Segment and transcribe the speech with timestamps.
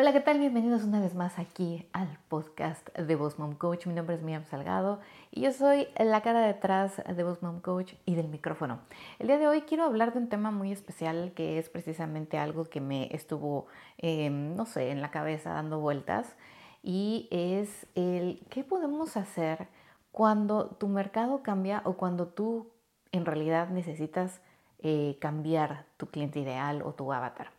[0.00, 0.38] Hola, ¿qué tal?
[0.38, 3.88] Bienvenidos una vez más aquí al podcast de Boss Mom Coach.
[3.88, 5.00] Mi nombre es Miriam Salgado
[5.32, 8.78] y yo soy la cara detrás de Boss Mom Coach y del micrófono.
[9.18, 12.66] El día de hoy quiero hablar de un tema muy especial que es precisamente algo
[12.66, 13.66] que me estuvo,
[13.96, 16.36] em, no sé, en la cabeza dando vueltas
[16.80, 19.66] y es el qué podemos hacer
[20.12, 22.70] cuando tu mercado cambia o cuando tú
[23.10, 24.42] en realidad necesitas
[24.78, 27.57] eh, cambiar tu cliente ideal o tu avatar.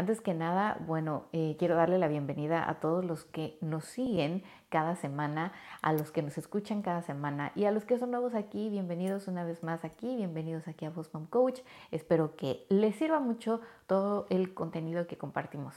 [0.00, 4.42] Antes que nada, bueno, eh, quiero darle la bienvenida a todos los que nos siguen
[4.70, 8.34] cada semana, a los que nos escuchan cada semana y a los que son nuevos
[8.34, 11.60] aquí, bienvenidos una vez más aquí, bienvenidos aquí a Boss Mom Coach.
[11.90, 15.74] Espero que les sirva mucho todo el contenido que compartimos.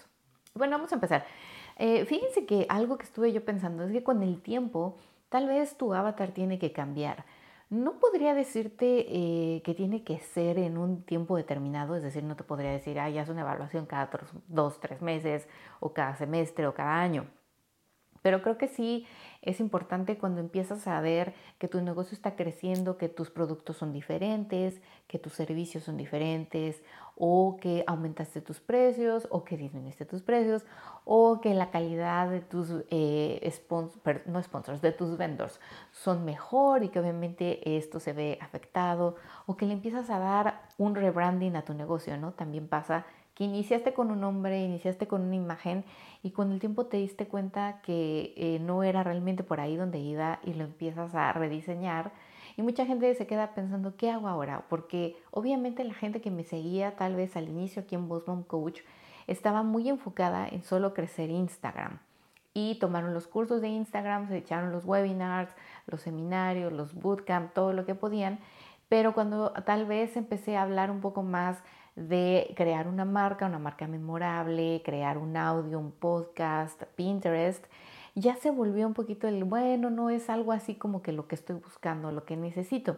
[0.53, 1.25] Bueno, vamos a empezar.
[1.77, 4.95] Eh, fíjense que algo que estuve yo pensando es que con el tiempo
[5.27, 7.25] tal vez tu avatar tiene que cambiar.
[7.69, 12.35] No podría decirte eh, que tiene que ser en un tiempo determinado, es decir, no
[12.35, 14.09] te podría decir, ah, ya es una evaluación cada
[14.47, 15.47] dos, tres meses
[15.79, 17.27] o cada semestre o cada año.
[18.23, 19.05] Pero creo que sí
[19.43, 23.91] es importante cuando empiezas a ver que tu negocio está creciendo, que tus productos son
[23.91, 26.81] diferentes, que tus servicios son diferentes,
[27.15, 30.65] o que aumentaste tus precios, o que disminuiste tus precios,
[31.03, 33.53] o que la calidad de tus eh,
[34.25, 35.59] no sponsors, de tus vendors
[35.91, 40.61] son mejor y que obviamente esto se ve afectado, o que le empiezas a dar
[40.77, 42.31] un rebranding a tu negocio, ¿no?
[42.31, 43.05] También pasa
[43.35, 45.83] que iniciaste con un nombre, iniciaste con una imagen
[46.21, 49.99] y con el tiempo te diste cuenta que eh, no era realmente por ahí donde
[49.99, 52.11] iba y lo empiezas a rediseñar.
[52.55, 54.65] Y mucha gente se queda pensando, ¿qué hago ahora?
[54.69, 58.81] Porque obviamente la gente que me seguía tal vez al inicio aquí en Boss Coach
[59.25, 61.99] estaba muy enfocada en solo crecer Instagram.
[62.53, 65.51] Y tomaron los cursos de Instagram, se echaron los webinars,
[65.87, 68.39] los seminarios, los bootcamp, todo lo que podían.
[68.89, 71.63] Pero cuando tal vez empecé a hablar un poco más
[71.95, 77.65] de crear una marca, una marca memorable, crear un audio, un podcast, Pinterest,
[78.15, 81.35] ya se volvió un poquito el, bueno, no es algo así como que lo que
[81.35, 82.97] estoy buscando, lo que necesito.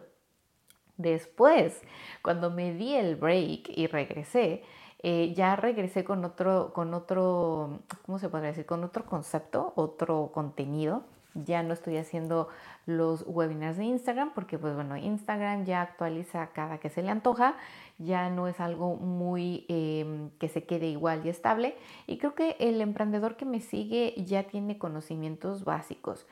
[0.96, 1.82] Después,
[2.22, 4.62] cuando me di el break y regresé,
[5.02, 8.66] eh, ya regresé con otro, con otro, ¿cómo se podría decir?
[8.66, 11.04] Con otro concepto, otro contenido
[11.44, 12.48] ya no estoy haciendo
[12.86, 17.56] los webinars de Instagram porque pues bueno, Instagram ya actualiza cada que se le antoja,
[17.98, 21.76] ya no es algo muy em, que se quede igual y estable
[22.06, 26.26] y creo que el emprendedor que me sigue ya tiene conocimientos básicos.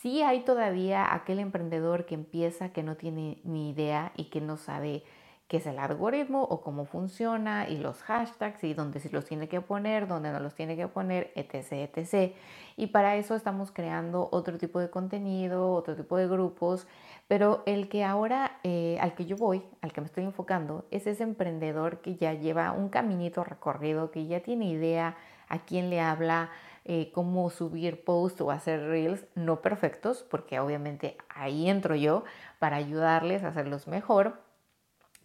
[0.00, 4.56] Sí hay todavía aquel emprendedor que empieza que no tiene ni idea y que no
[4.56, 5.02] sabe
[5.48, 9.48] qué es el algoritmo o cómo funciona y los hashtags y dónde se los tiene
[9.48, 12.34] que poner, dónde no los tiene que poner, etc, etc.
[12.76, 16.86] Y para eso estamos creando otro tipo de contenido, otro tipo de grupos,
[17.28, 21.06] pero el que ahora, eh, al que yo voy, al que me estoy enfocando, es
[21.06, 25.16] ese emprendedor que ya lleva un caminito recorrido, que ya tiene idea
[25.48, 26.50] a quién le habla,
[26.86, 32.24] eh, cómo subir posts o hacer reels, no perfectos, porque obviamente ahí entro yo
[32.58, 34.43] para ayudarles a hacerlos mejor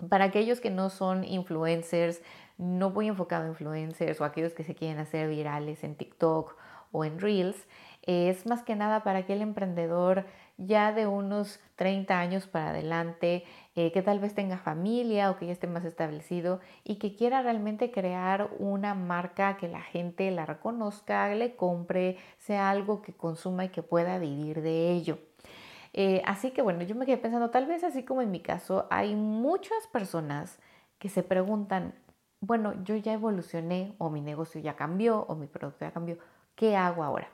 [0.08, 2.22] para aquellos que no son influencers,
[2.58, 6.56] no voy enfocado a influencers o aquellos que se quieren hacer virales en TikTok
[6.92, 7.68] o en Reels,
[8.04, 10.26] es más que nada para aquel emprendedor
[10.58, 13.44] ya de unos 30 años para adelante,
[13.76, 17.42] eh, que tal vez tenga familia o que ya esté más establecido y que quiera
[17.42, 23.66] realmente crear una marca que la gente la reconozca, le compre, sea algo que consuma
[23.66, 25.29] y que pueda vivir de ello.
[25.94, 28.88] Eh, así que bueno, yo me quedé pensando, tal vez así como en mi caso,
[28.90, 30.60] hay muchas personas
[31.00, 31.96] que se preguntan,
[32.42, 36.18] bueno, yo ya evolucioné o mi negocio ya cambió o mi producto ya cambió,
[36.56, 37.30] ¿qué hago ahora?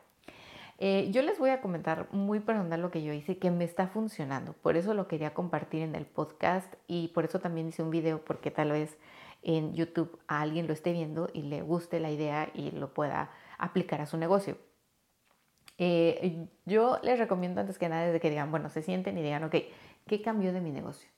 [0.78, 3.88] Eh, yo les voy a comentar muy personal lo que yo hice que me está
[3.88, 4.54] funcionando.
[4.54, 8.24] Por eso lo quería compartir en el podcast y por eso también hice un video
[8.26, 8.98] porque tal vez
[9.42, 13.32] en YouTube a alguien lo esté viendo y le guste la idea y lo pueda
[13.58, 14.58] aplicar a su negocio.
[15.78, 19.44] Eh, yo les recomiendo antes que nada desde que digan, bueno, se sienten y digan,
[19.44, 19.56] ok,
[20.08, 21.10] ¿qué cambió de mi negocio?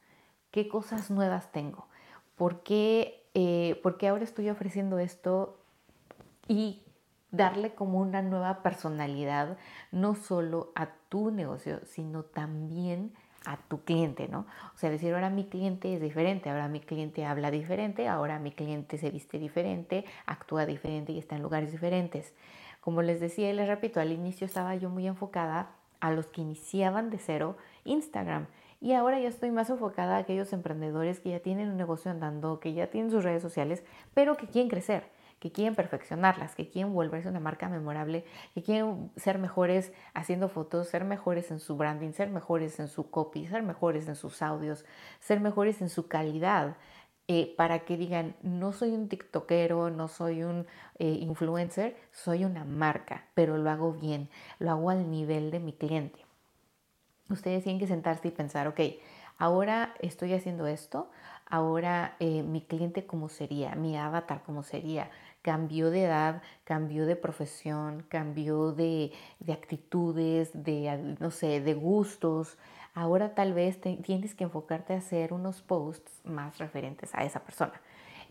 [0.52, 1.88] ¿Qué cosas nuevas tengo?
[2.36, 5.60] ¿Por qué, eh, ¿por qué ahora estoy ofreciendo esto?
[6.48, 6.84] Y
[7.32, 9.58] darle como una nueva personalidad,
[9.92, 13.14] no solo a tu negocio, sino también
[13.46, 14.46] a tu cliente, ¿no?
[14.76, 18.52] O sea, decir, ahora mi cliente es diferente, ahora mi cliente habla diferente, ahora mi
[18.52, 22.34] cliente se viste diferente, actúa diferente y está en lugares diferentes.
[22.88, 26.40] Como les decía y les repito, al inicio estaba yo muy enfocada a los que
[26.40, 28.48] iniciaban de cero Instagram.
[28.80, 32.62] Y ahora ya estoy más enfocada a aquellos emprendedores que ya tienen un negocio andando,
[32.62, 35.04] que ya tienen sus redes sociales, pero que quieren crecer,
[35.40, 38.24] que quieren perfeccionarlas, que quieren volverse una marca memorable,
[38.54, 43.12] que quieren ser mejores haciendo fotos, ser mejores en su branding, ser mejores en su
[43.12, 44.86] copy, ser mejores en sus audios,
[45.20, 46.78] ser mejores en su calidad.
[47.28, 50.66] Eh, para que digan, no soy un TikTokero, no soy un
[50.98, 54.30] eh, influencer, soy una marca, pero lo hago bien,
[54.60, 56.26] lo hago al nivel de mi cliente.
[57.30, 58.80] Ustedes tienen que sentarse y pensar, ok,
[59.38, 61.12] ahora estoy haciendo esto,
[61.46, 65.12] ahora eh, mi cliente cómo sería, mi avatar cómo sería,
[65.48, 72.58] cambió de edad, cambió de profesión, cambió de, de actitudes, de, no sé, de gustos,
[72.98, 77.80] Ahora tal vez tienes que enfocarte a hacer unos posts más referentes a esa persona,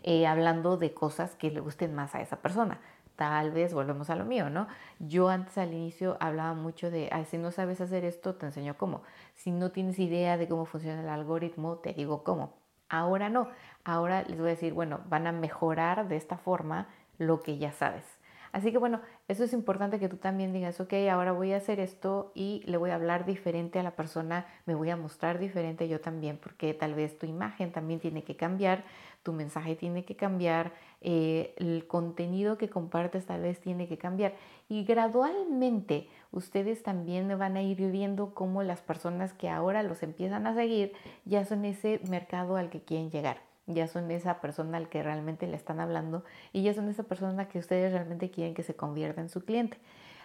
[0.03, 2.81] eh, hablando de cosas que le gusten más a esa persona.
[3.15, 4.67] Tal vez volvemos a lo mío, ¿no?
[4.99, 9.03] Yo antes al inicio hablaba mucho de, si no sabes hacer esto, te enseño cómo.
[9.35, 12.51] Si no tienes idea de cómo funciona el algoritmo, te digo cómo.
[12.89, 13.47] Ahora no.
[13.85, 17.71] Ahora les voy a decir, bueno, van a mejorar de esta forma lo que ya
[17.71, 18.17] sabes.
[18.51, 21.79] Así que bueno, eso es importante que tú también digas, ok, ahora voy a hacer
[21.79, 25.87] esto y le voy a hablar diferente a la persona, me voy a mostrar diferente
[25.87, 28.83] yo también, porque tal vez tu imagen también tiene que cambiar,
[29.23, 30.71] tu mensaje tiene que cambiar,
[31.01, 34.33] eh, el contenido que compartes tal vez tiene que cambiar.
[34.69, 40.47] Y gradualmente ustedes también van a ir viendo cómo las personas que ahora los empiezan
[40.47, 40.93] a seguir
[41.25, 45.45] ya son ese mercado al que quieren llegar ya son esa persona al que realmente
[45.45, 46.23] le están hablando
[46.53, 49.77] y ya son esa persona que ustedes realmente quieren que se convierta en su cliente.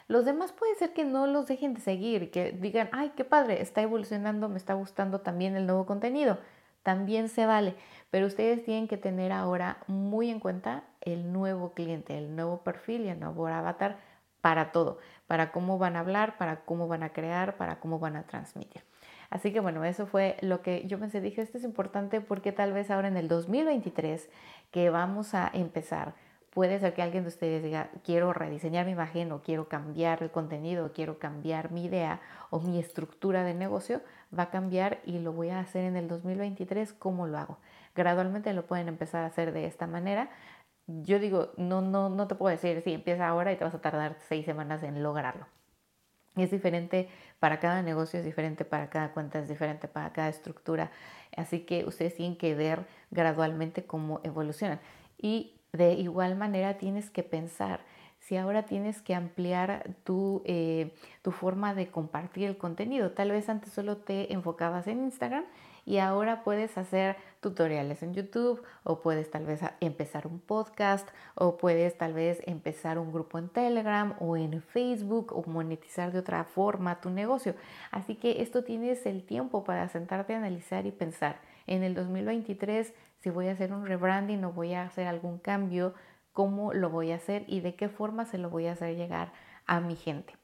[0.09, 3.63] Los demás puede ser que no los dejen de seguir, que digan, ay, qué padre,
[3.63, 6.39] está evolucionando, me está gustando también el nuevo contenido.
[6.83, 7.77] También se vale,
[8.11, 13.03] pero ustedes tienen que tener ahora muy en cuenta el nuevo cliente, el nuevo perfil
[13.03, 13.99] y el nuevo avatar
[14.41, 14.99] para todo,
[15.29, 18.83] para cómo van a hablar, para cómo van a crear, para cómo van a transmitir.
[19.33, 22.75] Así que bueno, eso fue lo que yo pensé, dije, esto es importante porque tal
[22.75, 24.29] vez ahora en el 2023
[24.71, 26.15] que vamos a empezar,
[26.51, 30.31] puede ser que alguien de ustedes diga, quiero rediseñar mi imagen o quiero cambiar el
[30.31, 32.21] contenido, o quiero cambiar mi idea
[32.51, 34.03] o mi estructura de negocio,
[34.39, 37.59] va a cambiar y lo voy a hacer en el 2023, ¿cómo lo hago?
[37.95, 40.29] Gradualmente lo pueden empezar a hacer de esta manera.
[40.87, 43.81] Yo digo, no, no, no te puedo decir, sí, empieza ahora y te vas a
[43.81, 45.47] tardar seis semanas en lograrlo.
[46.37, 47.09] Es diferente
[47.41, 50.91] para cada negocio, es diferente para cada cuenta, es diferente para cada estructura.
[51.37, 54.81] Así que ustedes tienen que ver gradualmente cómo evolucionan.
[55.19, 57.81] Y de igual manera tienes que pensar
[58.19, 63.11] si ahora tienes que ampliar tu, eh, tu forma de compartir el contenido.
[63.11, 65.45] Tal vez antes solo te enfocabas en Instagram
[65.85, 71.57] y ahora puedes hacer tutoriales en YouTube o puedes tal vez empezar un podcast o
[71.57, 76.45] puedes tal vez empezar un grupo en Telegram o en Facebook o monetizar de otra
[76.45, 77.55] forma tu negocio.
[77.91, 81.41] Así que esto tienes el tiempo para sentarte a analizar y pensar.
[81.67, 85.95] En el 2023, si voy a hacer un rebranding o voy a hacer algún cambio,
[86.33, 89.33] cómo lo voy a hacer y de qué forma se lo voy a hacer llegar
[89.67, 90.35] a mi gente.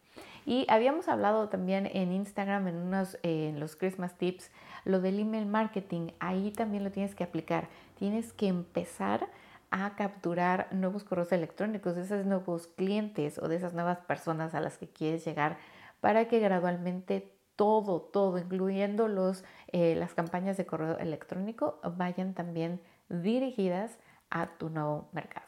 [0.48, 4.50] Y habíamos hablado también en Instagram, en, unos, en los Christmas Tips,
[4.88, 6.12] lo del email marketing.
[6.18, 7.68] Ahí también lo tienes que aplicar.
[7.98, 9.28] Tienes que empezar
[9.70, 14.60] a capturar nuevos correos electrónicos de esos nuevos clientes o de esas nuevas personas a
[14.60, 15.58] las que quieres llegar
[16.00, 22.80] para que gradualmente todo, todo, incluyendo los, eh, las campañas de correo electrónico, vayan también
[23.10, 23.98] dirigidas
[24.30, 25.47] a tu nuevo mercado.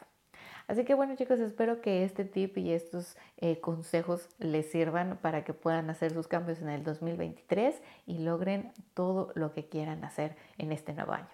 [0.71, 5.43] Así que bueno chicos, espero que este tip y estos eh, consejos les sirvan para
[5.43, 10.37] que puedan hacer sus cambios en el 2023 y logren todo lo que quieran hacer
[10.57, 11.27] en este nuevo año.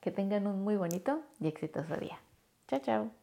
[0.00, 2.18] Que tengan un muy bonito y exitoso día.
[2.66, 3.21] Chao, chao.